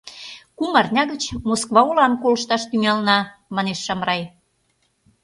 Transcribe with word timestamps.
—Кум 0.57 0.73
арня 0.79 1.03
гыч 1.11 1.23
Москва 1.49 1.81
олам 1.89 2.13
колышташ 2.21 2.63
тӱҥалына,— 2.69 3.19
манеш 3.55 3.79
Шамрай. 3.85 4.21